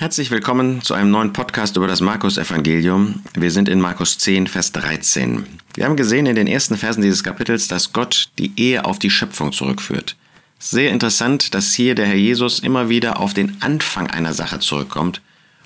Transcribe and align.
Herzlich 0.00 0.30
willkommen 0.30 0.80
zu 0.80 0.94
einem 0.94 1.10
neuen 1.10 1.32
Podcast 1.32 1.76
über 1.76 1.88
das 1.88 2.00
Markus-Evangelium. 2.00 3.20
Wir 3.34 3.50
sind 3.50 3.68
in 3.68 3.80
Markus 3.80 4.16
10, 4.18 4.46
Vers 4.46 4.70
13. 4.70 5.44
Wir 5.74 5.86
haben 5.86 5.96
gesehen 5.96 6.26
in 6.26 6.36
den 6.36 6.46
ersten 6.46 6.76
Versen 6.76 7.02
dieses 7.02 7.24
Kapitels, 7.24 7.66
dass 7.66 7.92
Gott 7.92 8.30
die 8.38 8.52
Ehe 8.54 8.84
auf 8.84 9.00
die 9.00 9.10
Schöpfung 9.10 9.50
zurückführt. 9.50 10.14
Sehr 10.60 10.92
interessant, 10.92 11.52
dass 11.52 11.74
hier 11.74 11.96
der 11.96 12.06
Herr 12.06 12.14
Jesus 12.14 12.60
immer 12.60 12.88
wieder 12.88 13.18
auf 13.18 13.34
den 13.34 13.60
Anfang 13.60 14.06
einer 14.06 14.34
Sache 14.34 14.60
zurückkommt 14.60 15.20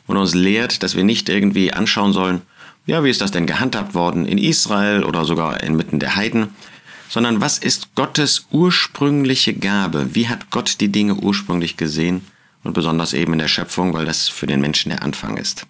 und 0.07 0.17
uns 0.17 0.35
lehrt, 0.35 0.83
dass 0.83 0.96
wir 0.96 1.05
nicht 1.05 1.29
irgendwie 1.29 1.75
anschauen 1.75 2.14
sollen, 2.14 2.41
ja, 2.87 3.05
wie 3.05 3.11
ist 3.11 3.21
das 3.21 3.33
denn 3.33 3.45
gehandhabt 3.45 3.93
worden 3.93 4.25
in 4.25 4.39
Israel 4.39 5.05
oder 5.05 5.27
sogar 5.27 5.62
inmitten 5.62 5.99
der 5.99 6.17
Heiden, 6.17 6.55
sondern 7.11 7.43
was 7.43 7.59
ist 7.59 7.95
Gottes 7.96 8.46
ursprüngliche 8.51 9.53
Gabe? 9.53 10.14
Wie 10.14 10.29
hat 10.29 10.51
Gott 10.51 10.80
die 10.80 10.91
Dinge 10.91 11.17
ursprünglich 11.17 11.77
gesehen? 11.77 12.25
Und 12.63 12.73
besonders 12.73 13.13
eben 13.13 13.33
in 13.33 13.39
der 13.39 13.49
Schöpfung, 13.49 13.93
weil 13.95 14.05
das 14.05 14.29
für 14.29 14.47
den 14.47 14.61
Menschen 14.61 14.91
der 14.91 15.03
Anfang 15.03 15.36
ist. 15.36 15.67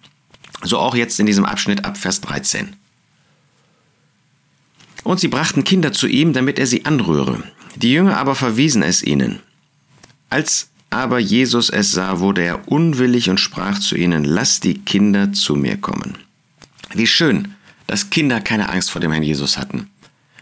So 0.61 0.79
auch 0.79 0.95
jetzt 0.95 1.19
in 1.19 1.25
diesem 1.25 1.45
Abschnitt 1.45 1.85
ab 1.85 1.97
Vers 1.97 2.21
13. 2.21 2.75
Und 5.03 5.19
sie 5.19 5.27
brachten 5.27 5.63
Kinder 5.63 5.91
zu 5.91 6.07
ihm, 6.07 6.33
damit 6.33 6.59
er 6.59 6.67
sie 6.67 6.85
anrühre. 6.85 7.43
Die 7.75 7.91
Jünger 7.91 8.17
aber 8.17 8.35
verwiesen 8.35 8.83
es 8.83 9.03
ihnen. 9.03 9.39
Als 10.29 10.69
aber 10.89 11.19
Jesus 11.19 11.69
es 11.69 11.91
sah, 11.91 12.19
wurde 12.19 12.43
er 12.43 12.67
unwillig 12.71 13.29
und 13.29 13.39
sprach 13.39 13.79
zu 13.79 13.95
ihnen, 13.95 14.23
lasst 14.23 14.63
die 14.63 14.79
Kinder 14.79 15.33
zu 15.33 15.55
mir 15.55 15.77
kommen. 15.77 16.17
Wie 16.93 17.07
schön, 17.07 17.55
dass 17.87 18.11
Kinder 18.11 18.39
keine 18.39 18.69
Angst 18.69 18.91
vor 18.91 19.01
dem 19.01 19.11
Herrn 19.11 19.23
Jesus 19.23 19.57
hatten. 19.57 19.89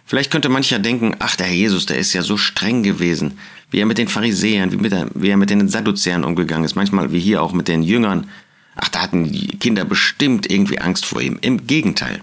Vielleicht 0.06 0.30
könnte 0.30 0.50
mancher 0.50 0.80
denken, 0.80 1.16
ach, 1.20 1.38
der 1.38 1.48
Herr 1.48 1.56
Jesus, 1.56 1.86
der 1.86 1.98
ist 1.98 2.12
ja 2.12 2.22
so 2.22 2.36
streng 2.36 2.84
gewesen, 2.84 3.40
wie 3.72 3.80
er 3.80 3.86
mit 3.86 3.98
den 3.98 4.08
Pharisäern, 4.08 4.72
wie, 4.72 4.78
mit 4.78 4.92
der, 4.92 5.08
wie 5.14 5.30
er 5.30 5.38
mit 5.38 5.50
den 5.50 5.68
Sadduzäern 5.68 6.24
umgegangen 6.24 6.66
ist, 6.66 6.76
manchmal 6.76 7.12
wie 7.12 7.20
hier 7.20 7.42
auch 7.42 7.54
mit 7.54 7.68
den 7.68 7.84
Jüngern. 7.84 8.30
Ach, 8.76 8.90
da 8.90 9.02
hatten 9.02 9.32
die 9.32 9.58
Kinder 9.58 9.86
bestimmt 9.86 10.50
irgendwie 10.52 10.80
Angst 10.80 11.06
vor 11.06 11.22
ihm. 11.22 11.40
Im 11.42 11.66
Gegenteil. 11.68 12.22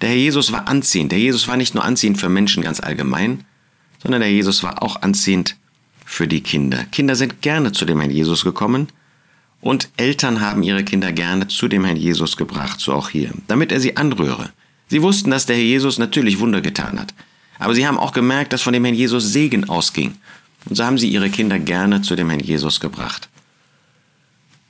Der 0.00 0.10
Herr 0.10 0.16
Jesus 0.16 0.52
war 0.52 0.68
anziehend. 0.68 1.12
Der 1.12 1.18
Jesus 1.18 1.48
war 1.48 1.56
nicht 1.56 1.74
nur 1.74 1.84
anziehend 1.84 2.18
für 2.18 2.28
Menschen 2.28 2.62
ganz 2.62 2.80
allgemein, 2.80 3.44
sondern 4.02 4.20
der 4.20 4.30
Jesus 4.30 4.62
war 4.62 4.82
auch 4.82 5.02
anziehend 5.02 5.56
für 6.04 6.26
die 6.26 6.40
Kinder. 6.40 6.84
Kinder 6.90 7.14
sind 7.14 7.40
gerne 7.40 7.72
zu 7.72 7.84
dem 7.84 8.00
Herrn 8.00 8.10
Jesus 8.10 8.44
gekommen 8.44 8.88
und 9.60 9.90
Eltern 9.96 10.40
haben 10.40 10.62
ihre 10.62 10.84
Kinder 10.84 11.12
gerne 11.12 11.48
zu 11.48 11.68
dem 11.68 11.84
Herrn 11.84 11.96
Jesus 11.96 12.36
gebracht, 12.36 12.80
so 12.80 12.92
auch 12.92 13.10
hier, 13.10 13.30
damit 13.46 13.70
er 13.72 13.80
sie 13.80 13.96
anrühre. 13.96 14.50
Sie 14.88 15.02
wussten, 15.02 15.30
dass 15.30 15.46
der 15.46 15.56
Herr 15.56 15.62
Jesus 15.62 15.98
natürlich 15.98 16.40
Wunder 16.40 16.60
getan 16.60 16.98
hat. 16.98 17.14
Aber 17.58 17.74
sie 17.74 17.86
haben 17.86 17.98
auch 17.98 18.12
gemerkt, 18.12 18.52
dass 18.52 18.62
von 18.62 18.72
dem 18.72 18.84
Herrn 18.84 18.96
Jesus 18.96 19.32
Segen 19.32 19.68
ausging. 19.68 20.14
Und 20.68 20.76
so 20.76 20.84
haben 20.84 20.98
sie 20.98 21.08
ihre 21.08 21.30
Kinder 21.30 21.58
gerne 21.58 22.02
zu 22.02 22.16
dem 22.16 22.28
Herrn 22.28 22.40
Jesus 22.40 22.80
gebracht. 22.80 23.28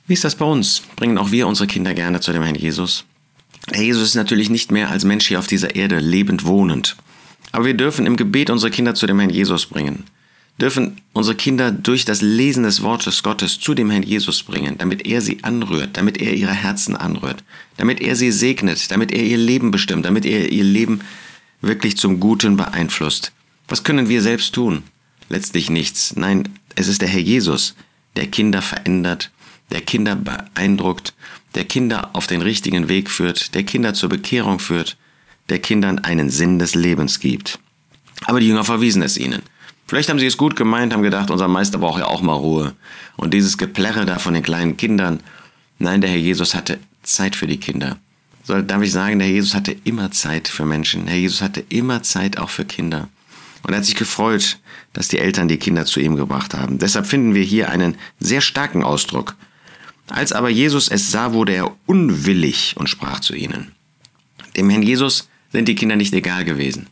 Wie 0.07 0.13
ist 0.13 0.23
das 0.23 0.35
bei 0.35 0.45
uns? 0.45 0.81
Bringen 0.95 1.17
auch 1.17 1.31
wir 1.31 1.47
unsere 1.47 1.67
Kinder 1.67 1.93
gerne 1.93 2.19
zu 2.19 2.33
dem 2.33 2.43
Herrn 2.43 2.55
Jesus? 2.55 3.05
Der 3.69 3.83
Jesus 3.83 4.09
ist 4.09 4.15
natürlich 4.15 4.49
nicht 4.49 4.71
mehr 4.71 4.89
als 4.89 5.03
Mensch 5.03 5.27
hier 5.27 5.39
auf 5.39 5.47
dieser 5.47 5.75
Erde 5.75 5.99
lebend 5.99 6.45
wohnend. 6.45 6.97
Aber 7.51 7.65
wir 7.65 7.73
dürfen 7.75 8.05
im 8.05 8.17
Gebet 8.17 8.49
unsere 8.49 8.71
Kinder 8.71 8.95
zu 8.95 9.05
dem 9.05 9.19
Herrn 9.19 9.29
Jesus 9.29 9.65
bringen. 9.65 10.05
Dürfen 10.59 11.01
unsere 11.13 11.35
Kinder 11.35 11.71
durch 11.71 12.05
das 12.05 12.21
Lesen 12.21 12.63
des 12.63 12.81
Wortes 12.81 13.23
Gottes 13.23 13.59
zu 13.59 13.73
dem 13.73 13.89
Herrn 13.89 14.03
Jesus 14.03 14.43
bringen, 14.43 14.77
damit 14.77 15.05
er 15.05 15.21
sie 15.21 15.43
anrührt, 15.43 15.97
damit 15.97 16.19
er 16.19 16.33
ihre 16.33 16.53
Herzen 16.53 16.95
anrührt, 16.95 17.43
damit 17.77 18.01
er 18.01 18.15
sie 18.15 18.31
segnet, 18.31 18.91
damit 18.91 19.11
er 19.11 19.23
ihr 19.23 19.37
Leben 19.37 19.71
bestimmt, 19.71 20.05
damit 20.05 20.25
er 20.25 20.51
ihr 20.51 20.63
Leben 20.63 21.01
wirklich 21.61 21.97
zum 21.97 22.19
Guten 22.19 22.57
beeinflusst. 22.57 23.31
Was 23.67 23.83
können 23.83 24.09
wir 24.09 24.21
selbst 24.21 24.53
tun? 24.53 24.83
Letztlich 25.31 25.69
nichts. 25.69 26.15
Nein, 26.15 26.49
es 26.75 26.87
ist 26.87 27.01
der 27.01 27.07
Herr 27.07 27.19
Jesus, 27.19 27.75
der 28.15 28.27
Kinder 28.27 28.61
verändert, 28.61 29.31
der 29.71 29.81
Kinder 29.81 30.15
beeindruckt, 30.15 31.13
der 31.55 31.65
Kinder 31.65 32.11
auf 32.13 32.27
den 32.27 32.41
richtigen 32.41 32.89
Weg 32.89 33.09
führt, 33.09 33.55
der 33.55 33.63
Kinder 33.63 33.93
zur 33.93 34.09
Bekehrung 34.09 34.59
führt, 34.59 34.97
der 35.49 35.59
Kindern 35.59 35.99
einen 35.99 36.29
Sinn 36.29 36.59
des 36.59 36.75
Lebens 36.75 37.19
gibt. 37.19 37.59
Aber 38.25 38.39
die 38.39 38.47
Jünger 38.47 38.63
verwiesen 38.63 39.01
es 39.01 39.17
ihnen. 39.17 39.41
Vielleicht 39.87 40.09
haben 40.09 40.19
sie 40.19 40.25
es 40.25 40.37
gut 40.37 40.55
gemeint, 40.55 40.93
haben 40.93 41.01
gedacht, 41.01 41.31
unser 41.31 41.47
Meister 41.47 41.77
braucht 41.77 41.99
ja 41.99 42.07
auch 42.07 42.21
mal 42.21 42.33
Ruhe. 42.33 42.75
Und 43.17 43.33
dieses 43.33 43.57
Geplärre 43.57 44.05
da 44.05 44.19
von 44.19 44.33
den 44.33 44.43
kleinen 44.43 44.77
Kindern. 44.77 45.21
Nein, 45.79 45.99
der 46.01 46.09
Herr 46.09 46.17
Jesus 46.17 46.53
hatte 46.53 46.79
Zeit 47.03 47.35
für 47.35 47.47
die 47.47 47.57
Kinder. 47.57 47.97
So 48.43 48.61
darf 48.61 48.81
ich 48.81 48.91
sagen, 48.91 49.19
der 49.19 49.27
Herr 49.27 49.35
Jesus 49.35 49.53
hatte 49.53 49.75
immer 49.83 50.11
Zeit 50.11 50.47
für 50.47 50.65
Menschen. 50.65 51.05
Der 51.05 51.15
Herr 51.15 51.21
Jesus 51.21 51.41
hatte 51.41 51.65
immer 51.67 52.03
Zeit 52.03 52.37
auch 52.37 52.49
für 52.49 52.63
Kinder. 52.63 53.09
Und 53.63 53.73
er 53.73 53.77
hat 53.77 53.85
sich 53.85 53.95
gefreut, 53.95 54.57
dass 54.93 55.07
die 55.07 55.19
Eltern 55.19 55.47
die 55.47 55.57
Kinder 55.57 55.85
zu 55.85 55.99
ihm 55.99 56.15
gebracht 56.15 56.53
haben. 56.53 56.79
Deshalb 56.79 57.05
finden 57.05 57.35
wir 57.35 57.43
hier 57.43 57.69
einen 57.69 57.95
sehr 58.19 58.41
starken 58.41 58.83
Ausdruck. 58.83 59.35
Als 60.09 60.33
aber 60.33 60.49
Jesus 60.49 60.89
es 60.89 61.11
sah, 61.11 61.33
wurde 61.33 61.53
er 61.53 61.71
unwillig 61.85 62.75
und 62.77 62.89
sprach 62.89 63.19
zu 63.19 63.33
ihnen. 63.33 63.71
Dem 64.57 64.69
Herrn 64.69 64.83
Jesus 64.83 65.29
sind 65.51 65.67
die 65.67 65.75
Kinder 65.75 65.95
nicht 65.95 66.13
egal 66.13 66.43
gewesen. 66.43 66.87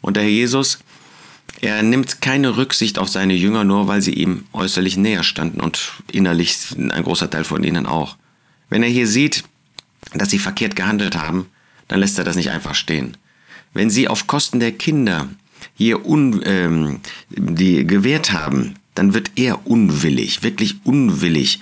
Und 0.00 0.16
der 0.16 0.22
Herr 0.22 0.30
Jesus, 0.30 0.78
er 1.60 1.82
nimmt 1.82 2.20
keine 2.20 2.56
Rücksicht 2.56 2.98
auf 2.98 3.08
seine 3.08 3.34
Jünger, 3.34 3.64
nur 3.64 3.88
weil 3.88 4.02
sie 4.02 4.12
ihm 4.12 4.44
äußerlich 4.52 4.96
näher 4.96 5.22
standen 5.22 5.60
und 5.60 5.92
innerlich 6.12 6.56
ein 6.76 7.02
großer 7.02 7.30
Teil 7.30 7.44
von 7.44 7.64
ihnen 7.64 7.86
auch. 7.86 8.16
Wenn 8.68 8.82
er 8.82 8.88
hier 8.88 9.06
sieht, 9.06 9.44
dass 10.14 10.30
sie 10.30 10.38
verkehrt 10.38 10.76
gehandelt 10.76 11.16
haben, 11.16 11.46
dann 11.88 12.00
lässt 12.00 12.18
er 12.18 12.24
das 12.24 12.36
nicht 12.36 12.50
einfach 12.50 12.74
stehen. 12.74 13.16
Wenn 13.72 13.90
sie 13.90 14.08
auf 14.08 14.26
Kosten 14.26 14.60
der 14.60 14.72
Kinder 14.72 15.28
hier 15.76 16.06
un, 16.06 16.40
ähm, 16.44 17.00
die 17.30 17.86
gewährt 17.86 18.32
haben, 18.32 18.74
dann 18.94 19.14
wird 19.14 19.32
er 19.36 19.66
unwillig, 19.66 20.42
wirklich 20.42 20.76
unwillig 20.84 21.60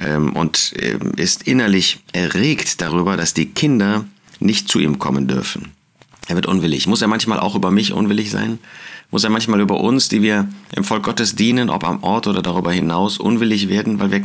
ähm, 0.00 0.32
und 0.32 0.72
äh, 0.76 0.98
ist 1.16 1.46
innerlich 1.46 2.00
erregt 2.12 2.80
darüber, 2.80 3.16
dass 3.16 3.34
die 3.34 3.46
Kinder 3.46 4.06
nicht 4.40 4.68
zu 4.68 4.80
ihm 4.80 4.98
kommen 4.98 5.28
dürfen. 5.28 5.72
Er 6.28 6.36
wird 6.36 6.46
unwillig. 6.46 6.86
Muss 6.86 7.02
er 7.02 7.08
manchmal 7.08 7.40
auch 7.40 7.54
über 7.54 7.70
mich 7.70 7.92
unwillig 7.92 8.30
sein? 8.30 8.58
Muss 9.10 9.24
er 9.24 9.30
manchmal 9.30 9.60
über 9.60 9.80
uns, 9.80 10.08
die 10.08 10.22
wir 10.22 10.48
im 10.74 10.84
Volk 10.84 11.02
Gottes 11.02 11.34
dienen, 11.34 11.68
ob 11.68 11.84
am 11.84 12.02
Ort 12.02 12.26
oder 12.26 12.40
darüber 12.40 12.72
hinaus, 12.72 13.18
unwillig 13.18 13.68
werden, 13.68 14.00
weil 14.00 14.10
wir 14.10 14.22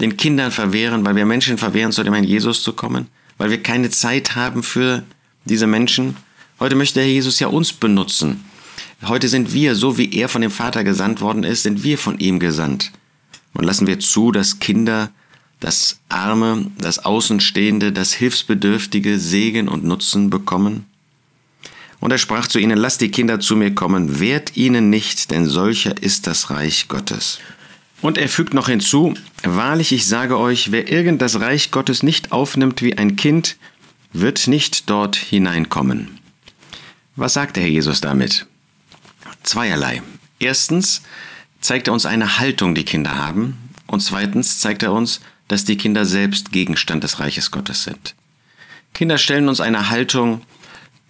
den 0.00 0.16
Kindern 0.16 0.50
verwehren, 0.50 1.06
weil 1.06 1.16
wir 1.16 1.24
Menschen 1.24 1.56
verwehren, 1.56 1.92
zu 1.92 2.02
dem 2.02 2.12
Herrn 2.12 2.24
Jesus 2.24 2.62
zu 2.62 2.74
kommen, 2.74 3.06
weil 3.38 3.50
wir 3.50 3.62
keine 3.62 3.90
Zeit 3.90 4.36
haben 4.36 4.62
für 4.62 5.02
diese 5.46 5.66
Menschen? 5.66 6.16
Heute 6.60 6.76
möchte 6.76 7.00
Herr 7.00 7.08
Jesus 7.08 7.40
ja 7.40 7.48
uns 7.48 7.72
benutzen. 7.72 8.44
Heute 9.02 9.28
sind 9.28 9.52
wir, 9.52 9.74
so 9.74 9.98
wie 9.98 10.14
er 10.14 10.28
von 10.28 10.40
dem 10.40 10.52
Vater 10.52 10.84
gesandt 10.84 11.20
worden 11.20 11.42
ist, 11.42 11.64
sind 11.64 11.82
wir 11.82 11.98
von 11.98 12.18
ihm 12.18 12.38
gesandt. 12.38 12.92
Und 13.54 13.64
lassen 13.64 13.88
wir 13.88 13.98
zu, 13.98 14.30
dass 14.30 14.60
Kinder 14.60 15.10
das 15.58 15.98
Arme, 16.08 16.70
das 16.78 17.00
Außenstehende, 17.04 17.92
das 17.92 18.12
Hilfsbedürftige 18.12 19.18
Segen 19.18 19.68
und 19.68 19.84
Nutzen 19.84 20.30
bekommen? 20.30 20.86
Und 21.98 22.12
er 22.12 22.18
sprach 22.18 22.46
zu 22.46 22.60
ihnen, 22.60 22.78
lasst 22.78 23.00
die 23.00 23.10
Kinder 23.10 23.40
zu 23.40 23.56
mir 23.56 23.74
kommen, 23.74 24.20
wehrt 24.20 24.56
ihnen 24.56 24.90
nicht, 24.90 25.32
denn 25.32 25.46
solcher 25.46 26.00
ist 26.02 26.26
das 26.28 26.50
Reich 26.50 26.86
Gottes. 26.86 27.40
Und 28.00 28.16
er 28.16 28.28
fügt 28.28 28.54
noch 28.54 28.68
hinzu, 28.68 29.14
wahrlich 29.42 29.90
ich 29.90 30.06
sage 30.06 30.38
euch, 30.38 30.70
wer 30.70 30.90
irgend 30.90 31.20
das 31.20 31.40
Reich 31.40 31.72
Gottes 31.72 32.02
nicht 32.02 32.30
aufnimmt 32.30 32.80
wie 32.80 32.96
ein 32.96 33.16
Kind, 33.16 33.56
wird 34.12 34.46
nicht 34.46 34.88
dort 34.88 35.16
hineinkommen. 35.16 36.20
Was 37.16 37.34
sagt 37.34 37.56
der 37.56 37.62
Herr 37.62 37.70
Jesus 37.70 38.00
damit? 38.00 38.46
Zweierlei. 39.44 40.02
Erstens 40.40 41.02
zeigt 41.60 41.86
er 41.86 41.94
uns 41.94 42.06
eine 42.06 42.38
Haltung, 42.38 42.74
die 42.74 42.84
Kinder 42.84 43.16
haben. 43.16 43.56
Und 43.86 44.00
zweitens 44.00 44.58
zeigt 44.58 44.82
er 44.82 44.92
uns, 44.92 45.20
dass 45.46 45.64
die 45.64 45.76
Kinder 45.76 46.06
selbst 46.06 46.50
Gegenstand 46.50 47.04
des 47.04 47.20
Reiches 47.20 47.52
Gottes 47.52 47.84
sind. 47.84 48.14
Kinder 48.94 49.18
stellen 49.18 49.48
uns 49.48 49.60
eine 49.60 49.90
Haltung 49.90 50.42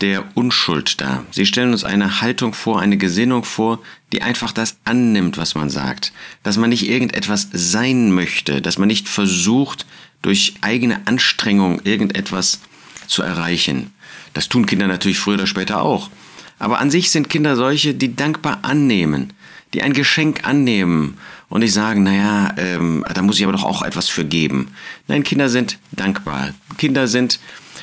der 0.01 0.37
Unschuld 0.37 1.01
dar. 1.01 1.25
Sie 1.31 1.47
stellen 1.47 1.73
uns 1.73 1.85
eine 1.85 2.21
Haltung 2.21 2.53
vor, 2.53 2.81
eine 2.81 2.99
Gesinnung 2.99 3.45
vor, 3.45 3.81
die 4.13 4.21
einfach 4.21 4.53
das 4.53 4.77
annimmt, 4.85 5.39
was 5.39 5.55
man 5.55 5.71
sagt. 5.71 6.13
Dass 6.43 6.59
man 6.59 6.69
nicht 6.69 6.87
irgendetwas 6.87 7.49
sein 7.53 8.11
möchte, 8.13 8.61
dass 8.61 8.77
man 8.77 8.89
nicht 8.89 9.09
versucht, 9.09 9.87
durch 10.21 10.55
eigene 10.61 11.07
Anstrengung 11.07 11.81
irgendetwas 11.85 12.61
zu 12.61 12.74
erreichen. 13.23 13.93
Das 14.33 14.49
tun 14.49 14.67
Kinder 14.67 14.87
natürlich 14.87 15.19
früher 15.19 15.35
oder 15.35 15.47
später 15.47 15.83
auch. 15.83 16.11
Aber 16.59 16.79
an 16.81 16.91
sich 16.91 17.11
sind 17.11 17.29
Kinder 17.29 17.57
solche, 17.57 17.95
die 17.95 18.17
dankbar 18.17 18.61
annehmen, 18.63 19.33
die 19.73 19.83
ein 19.83 19.93
Geschenk 19.93 20.47
annehmen 20.47 21.19
und 21.49 21.61
nicht 21.61 21.73
sagen, 21.73 22.03
naja, 22.03 22.55
ähm, 22.57 23.05
da 23.13 23.23
muss 23.23 23.39
ich 23.39 23.45
aber 23.45 23.53
doch 23.53 23.65
auch 23.65 23.83
etwas 23.83 24.09
für 24.09 24.25
geben. 24.25 24.69
Nein, 25.09 25.25
Kinder 25.25 25.49
sind 25.49 25.79
dankbar. 25.93 26.55
Kinder 26.79 27.07
sind 27.09 27.39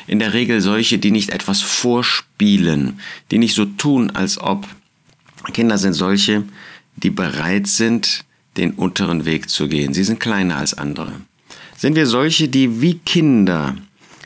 in 0.07 0.19
der 0.19 0.33
Regel 0.33 0.61
solche, 0.61 0.97
die 0.99 1.11
nicht 1.11 1.29
etwas 1.29 1.61
vorspielen, 1.61 2.99
die 3.29 3.37
nicht 3.37 3.55
so 3.55 3.65
tun, 3.65 4.11
als 4.11 4.39
ob. 4.39 4.67
Kinder 5.53 5.77
sind 5.77 5.93
solche, 5.93 6.43
die 6.95 7.09
bereit 7.09 7.67
sind, 7.67 8.25
den 8.57 8.71
unteren 8.71 9.25
Weg 9.25 9.49
zu 9.49 9.67
gehen. 9.67 9.93
Sie 9.93 10.03
sind 10.03 10.19
kleiner 10.19 10.57
als 10.57 10.73
andere. 10.73 11.13
Sind 11.77 11.95
wir 11.95 12.05
solche, 12.05 12.47
die 12.47 12.81
wie 12.81 12.99
Kinder 12.99 13.75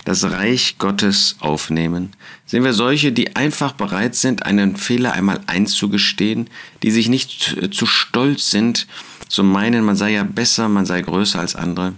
das 0.05 0.23
Reich 0.23 0.77
Gottes 0.77 1.35
aufnehmen? 1.39 2.13
Sind 2.45 2.63
wir 2.63 2.73
solche, 2.73 3.11
die 3.11 3.35
einfach 3.35 3.73
bereit 3.73 4.15
sind, 4.15 4.45
einen 4.45 4.77
Fehler 4.77 5.13
einmal 5.13 5.41
einzugestehen, 5.47 6.49
die 6.83 6.91
sich 6.91 7.09
nicht 7.09 7.57
zu 7.71 7.85
stolz 7.85 8.49
sind, 8.51 8.87
zu 9.27 9.43
meinen, 9.43 9.83
man 9.83 9.97
sei 9.97 10.11
ja 10.13 10.23
besser, 10.23 10.69
man 10.69 10.85
sei 10.85 11.01
größer 11.01 11.39
als 11.39 11.55
andere? 11.55 11.95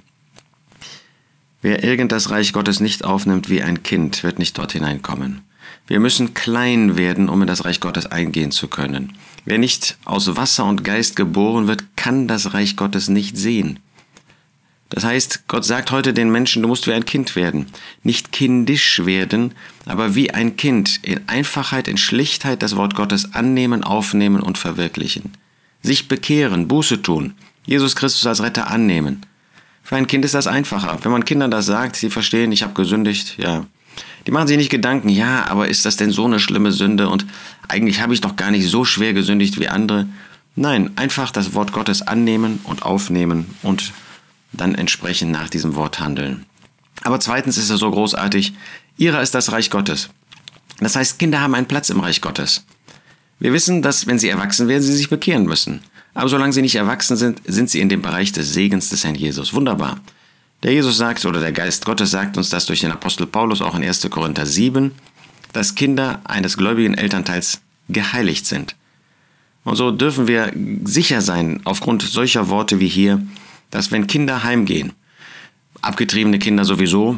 Wer 1.62 1.84
irgend 1.84 2.12
das 2.12 2.30
Reich 2.30 2.54
Gottes 2.54 2.80
nicht 2.80 3.04
aufnimmt 3.04 3.50
wie 3.50 3.62
ein 3.62 3.84
Kind, 3.84 4.24
wird 4.24 4.40
nicht 4.40 4.58
dort 4.58 4.72
hineinkommen. 4.72 5.42
Wir 5.88 6.00
müssen 6.00 6.34
klein 6.34 6.98
werden, 6.98 7.30
um 7.30 7.42
in 7.42 7.48
das 7.48 7.66
Reich 7.66 7.80
Gottes 7.80 8.06
eingehen 8.06 8.52
zu 8.52 8.68
können. 8.68 9.14
Wer 9.46 9.58
nicht 9.58 9.98
aus 10.04 10.36
Wasser 10.36 10.66
und 10.66 10.84
Geist 10.84 11.16
geboren 11.16 11.68
wird, 11.68 11.84
kann 11.96 12.28
das 12.28 12.54
Reich 12.54 12.76
Gottes 12.76 13.10
nicht 13.10 13.38
sehen. 13.38 13.80
Das 14.90 15.04
heißt, 15.04 15.48
Gott 15.48 15.66
sagt 15.66 15.92
heute 15.92 16.14
den 16.14 16.32
Menschen, 16.32 16.62
du 16.62 16.68
musst 16.68 16.88
wie 16.88 16.94
ein 16.94 17.06
Kind 17.06 17.36
werden. 17.36 17.68
Nicht 18.04 18.32
kindisch 18.32 19.06
werden, 19.06 19.54
aber 19.86 20.16
wie 20.16 20.34
ein 20.34 20.56
Kind 20.56 21.00
in 21.04 21.28
Einfachheit, 21.28 21.88
in 21.88 21.98
Schlichtheit 21.98 22.62
das 22.62 22.76
Wort 22.76 22.96
Gottes 22.96 23.34
annehmen, 23.34 23.84
aufnehmen 23.84 24.42
und 24.42 24.58
verwirklichen. 24.58 25.34
Sich 25.82 26.08
bekehren, 26.08 26.68
Buße 26.68 27.02
tun, 27.02 27.34
Jesus 27.66 27.96
Christus 27.96 28.26
als 28.26 28.42
Retter 28.42 28.72
annehmen. 28.72 29.26
Für 29.84 29.98
ein 29.98 30.08
Kind 30.08 30.26
ist 30.26 30.34
das 30.34 30.48
einfacher. 30.48 31.00
Wenn 31.02 31.12
man 31.12 31.26
Kindern 31.26 31.52
das 31.52 31.66
sagt, 31.66 31.96
sie 31.96 32.10
verstehen, 32.10 32.52
ich 32.52 32.64
habe 32.64 32.74
gesündigt, 32.74 33.36
ja. 33.38 33.66
Die 34.26 34.32
machen 34.32 34.48
sich 34.48 34.58
nicht 34.58 34.70
Gedanken, 34.70 35.10
ja, 35.10 35.46
aber 35.48 35.70
ist 35.70 35.86
das 35.86 35.96
denn 35.96 36.12
so 36.12 36.26
eine 36.26 36.40
schlimme 36.40 36.72
Sünde 36.72 37.10
und 37.10 37.26
eigentlich 37.68 38.02
habe 38.02 38.14
ich 38.14 38.22
doch 38.22 38.36
gar 38.36 38.52
nicht 38.52 38.68
so 38.68 38.84
schwer 38.86 39.14
gesündigt 39.14 39.60
wie 39.60 39.70
andere. 39.70 40.08
Nein, 40.56 40.92
einfach 40.98 41.32
das 41.32 41.54
Wort 41.54 41.72
Gottes 41.72 42.02
annehmen 42.02 42.60
und 42.64 42.84
aufnehmen 42.84 43.46
und 43.64 43.94
dann 44.54 44.76
entsprechend 44.76 45.32
nach 45.32 45.50
diesem 45.50 45.76
Wort 45.76 46.00
handeln. 46.00 46.46
Aber 47.04 47.20
zweitens 47.20 47.58
ist 47.58 47.70
es 47.70 47.80
so 47.80 47.92
großartig, 47.92 48.54
ihrer 48.98 49.22
ist 49.22 49.36
das 49.36 49.52
Reich 49.52 49.70
Gottes. 49.70 50.10
Das 50.80 50.96
heißt, 50.96 51.20
Kinder 51.20 51.42
haben 51.42 51.56
einen 51.56 51.68
Platz 51.68 51.90
im 51.90 52.00
Reich 52.00 52.22
Gottes. 52.22 52.66
Wir 53.40 53.54
wissen, 53.54 53.82
dass 53.82 54.08
wenn 54.08 54.20
sie 54.20 54.30
erwachsen 54.30 54.68
werden, 54.68 54.84
sie 54.84 54.96
sich 54.96 55.10
bekehren 55.10 55.46
müssen. 55.46 55.82
Aber 56.14 56.30
solange 56.30 56.54
sie 56.54 56.62
nicht 56.62 56.76
erwachsen 56.76 57.16
sind, 57.16 57.42
sind 57.46 57.70
sie 57.70 57.80
in 57.80 57.90
dem 57.90 58.02
Bereich 58.02 58.32
des 58.32 58.54
Segens 58.54 58.90
des 58.90 59.04
Herrn 59.04 59.16
Jesus. 59.16 59.54
Wunderbar. 59.54 60.00
Der 60.64 60.74
Jesus 60.74 60.98
sagt, 60.98 61.24
oder 61.26 61.40
der 61.40 61.52
Geist 61.52 61.86
Gottes 61.86 62.10
sagt 62.10 62.38
uns 62.38 62.50
das 62.50 62.66
durch 62.66 62.82
den 62.82 62.92
Apostel 62.92 63.28
Paulus 63.28 63.62
auch 63.62 63.76
in 63.76 63.84
1. 63.84 64.10
Korinther 64.10 64.48
7, 64.48 64.92
dass 65.54 65.76
Kinder 65.76 66.22
eines 66.24 66.58
gläubigen 66.58 66.96
Elternteils 66.96 67.62
geheiligt 67.90 68.48
sind. 68.48 68.76
Und 69.64 69.76
so 69.76 69.92
dürfen 69.92 70.28
wir 70.28 70.52
sicher 70.86 71.22
sein, 71.22 71.62
aufgrund 71.66 72.02
solcher 72.02 72.50
Worte 72.50 72.80
wie 72.80 72.88
hier, 72.88 73.22
dass 73.70 73.92
wenn 73.92 74.08
Kinder 74.08 74.44
heimgehen, 74.44 74.94
abgetriebene 75.82 76.40
Kinder 76.40 76.66
sowieso, 76.66 77.18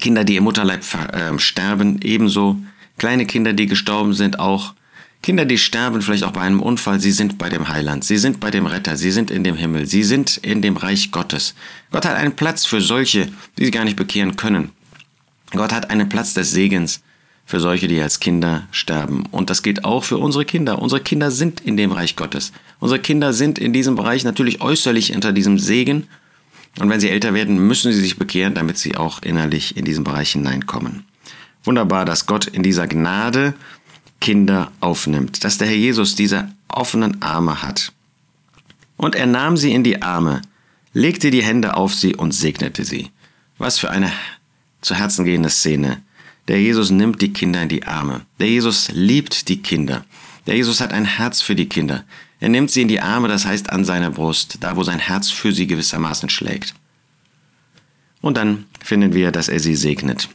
Kinder, 0.00 0.24
die 0.24 0.36
im 0.36 0.44
Mutterleib 0.44 0.82
äh, 1.12 1.38
sterben, 1.38 2.00
ebenso, 2.02 2.58
kleine 2.98 3.26
Kinder, 3.26 3.52
die 3.52 3.66
gestorben 3.66 4.14
sind, 4.14 4.38
auch, 4.38 4.74
Kinder, 5.22 5.46
die 5.46 5.58
sterben 5.58 6.02
vielleicht 6.02 6.24
auch 6.24 6.32
bei 6.32 6.42
einem 6.42 6.60
Unfall, 6.60 7.00
sie 7.00 7.12
sind 7.12 7.38
bei 7.38 7.48
dem 7.48 7.68
Heiland, 7.68 8.04
sie 8.04 8.18
sind 8.18 8.40
bei 8.40 8.50
dem 8.50 8.66
Retter, 8.66 8.96
sie 8.96 9.10
sind 9.10 9.30
in 9.30 9.42
dem 9.42 9.56
Himmel, 9.56 9.86
sie 9.86 10.04
sind 10.04 10.36
in 10.38 10.60
dem 10.60 10.76
Reich 10.76 11.10
Gottes. 11.12 11.54
Gott 11.90 12.04
hat 12.04 12.16
einen 12.16 12.36
Platz 12.36 12.66
für 12.66 12.80
solche, 12.80 13.28
die 13.58 13.64
sich 13.64 13.72
gar 13.72 13.84
nicht 13.84 13.96
bekehren 13.96 14.36
können. 14.36 14.72
Gott 15.52 15.72
hat 15.72 15.90
einen 15.90 16.08
Platz 16.08 16.34
des 16.34 16.50
Segens 16.50 17.02
für 17.44 17.60
solche, 17.60 17.88
die 17.88 18.00
als 18.00 18.20
Kinder 18.20 18.66
sterben. 18.70 19.24
Und 19.30 19.50
das 19.50 19.62
gilt 19.62 19.84
auch 19.84 20.04
für 20.04 20.18
unsere 20.18 20.44
Kinder. 20.44 20.80
Unsere 20.80 21.02
Kinder 21.02 21.30
sind 21.30 21.60
in 21.60 21.76
dem 21.76 21.92
Reich 21.92 22.16
Gottes. 22.16 22.52
Unsere 22.80 23.00
Kinder 23.00 23.32
sind 23.32 23.58
in 23.58 23.72
diesem 23.72 23.96
Bereich 23.96 24.24
natürlich 24.24 24.60
äußerlich 24.60 25.14
unter 25.14 25.32
diesem 25.32 25.58
Segen. 25.58 26.08
Und 26.80 26.88
wenn 26.88 27.00
sie 27.00 27.10
älter 27.10 27.34
werden, 27.34 27.58
müssen 27.58 27.92
sie 27.92 28.00
sich 28.00 28.18
bekehren, 28.18 28.54
damit 28.54 28.78
sie 28.78 28.96
auch 28.96 29.22
innerlich 29.22 29.76
in 29.76 29.84
diesen 29.84 30.04
Bereich 30.04 30.32
hineinkommen. 30.32 31.04
Wunderbar, 31.62 32.04
dass 32.04 32.26
Gott 32.26 32.46
in 32.46 32.62
dieser 32.62 32.86
Gnade 32.86 33.54
Kinder 34.20 34.72
aufnimmt, 34.80 35.44
dass 35.44 35.58
der 35.58 35.68
Herr 35.68 35.76
Jesus 35.76 36.14
diese 36.14 36.48
offenen 36.68 37.22
Arme 37.22 37.62
hat. 37.62 37.92
Und 38.96 39.14
er 39.14 39.26
nahm 39.26 39.56
sie 39.56 39.72
in 39.72 39.84
die 39.84 40.02
Arme, 40.02 40.42
legte 40.92 41.30
die 41.30 41.42
Hände 41.42 41.76
auf 41.76 41.94
sie 41.94 42.16
und 42.16 42.32
segnete 42.32 42.84
sie. 42.84 43.10
Was 43.58 43.78
für 43.78 43.90
eine 43.90 44.10
zu 44.80 44.94
Herzen 44.94 45.24
gehende 45.24 45.50
Szene. 45.50 46.02
Der 46.48 46.60
Jesus 46.60 46.90
nimmt 46.90 47.22
die 47.22 47.32
Kinder 47.32 47.62
in 47.62 47.68
die 47.68 47.84
Arme. 47.84 48.22
Der 48.38 48.48
Jesus 48.48 48.90
liebt 48.92 49.48
die 49.48 49.62
Kinder. 49.62 50.04
Der 50.46 50.56
Jesus 50.56 50.80
hat 50.80 50.92
ein 50.92 51.04
Herz 51.04 51.40
für 51.40 51.54
die 51.54 51.68
Kinder. 51.68 52.04
Er 52.40 52.50
nimmt 52.50 52.70
sie 52.70 52.82
in 52.82 52.88
die 52.88 53.00
Arme, 53.00 53.28
das 53.28 53.46
heißt 53.46 53.70
an 53.70 53.84
seiner 53.84 54.10
Brust, 54.10 54.58
da 54.60 54.76
wo 54.76 54.82
sein 54.82 54.98
Herz 54.98 55.30
für 55.30 55.52
sie 55.52 55.66
gewissermaßen 55.66 56.28
schlägt. 56.28 56.74
Und 58.20 58.36
dann 58.36 58.66
finden 58.82 59.14
wir, 59.14 59.30
dass 59.32 59.48
er 59.48 59.60
sie 59.60 59.74
segnet, 59.74 60.28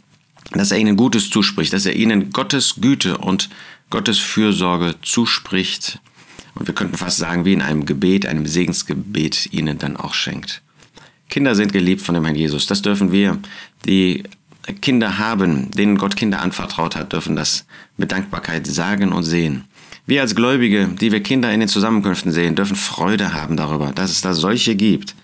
dass 0.51 0.71
er 0.71 0.79
ihnen 0.79 0.95
Gutes 0.95 1.29
zuspricht, 1.29 1.73
dass 1.73 1.85
er 1.85 1.95
ihnen 1.95 2.31
Gottes 2.31 2.75
Güte 2.81 3.17
und 3.19 3.49
Gottes 3.89 4.17
Fürsorge 4.17 4.95
zuspricht. 5.01 5.99
Und 6.55 6.67
wir 6.67 6.73
könnten 6.73 6.97
fast 6.97 7.17
sagen, 7.17 7.45
wie 7.45 7.53
in 7.53 7.61
einem 7.61 7.85
Gebet, 7.85 8.25
einem 8.25 8.47
Segensgebet 8.47 9.53
ihnen 9.53 9.77
dann 9.77 9.97
auch 9.97 10.13
schenkt. 10.13 10.61
Kinder 11.29 11.53
sind 11.53 11.73
geliebt 11.73 12.01
von 12.01 12.15
dem 12.15 12.25
Herrn 12.25 12.35
Jesus. 12.35 12.65
Das 12.65 12.81
dürfen 12.81 13.11
wir, 13.11 13.37
die 13.85 14.23
Kinder 14.81 15.17
haben, 15.17 15.71
denen 15.71 15.97
Gott 15.97 16.15
Kinder 16.15 16.41
anvertraut 16.41 16.95
hat, 16.95 17.13
dürfen 17.13 17.35
das 17.35 17.65
mit 17.97 18.11
Dankbarkeit 18.11 18.67
sagen 18.67 19.11
und 19.11 19.23
sehen. 19.23 19.65
Wir 20.05 20.21
als 20.21 20.35
Gläubige, 20.35 20.87
die 20.87 21.11
wir 21.11 21.21
Kinder 21.21 21.51
in 21.53 21.59
den 21.59 21.69
Zusammenkünften 21.69 22.31
sehen, 22.31 22.55
dürfen 22.55 22.75
Freude 22.75 23.33
haben 23.33 23.57
darüber, 23.57 23.91
dass 23.91 24.11
es 24.11 24.21
da 24.21 24.33
solche 24.33 24.75
gibt, 24.75 25.15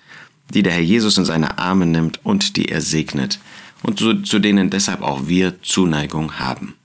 die 0.53 0.63
der 0.63 0.73
Herr 0.73 0.81
Jesus 0.81 1.17
in 1.17 1.25
seine 1.25 1.57
Arme 1.57 1.85
nimmt 1.85 2.23
und 2.23 2.55
die 2.55 2.69
er 2.69 2.81
segnet 2.81 3.39
und 3.83 3.99
zu, 3.99 4.39
denen 4.39 4.69
deshalb 4.69 5.01
auch 5.01 5.27
wir 5.27 5.61
Zuneigung 5.61 6.39
haben. 6.39 6.75